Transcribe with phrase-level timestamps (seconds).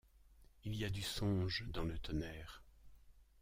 [0.63, 2.63] Il y a du songe dans le tonnerre.